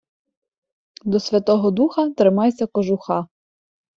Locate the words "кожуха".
2.67-3.19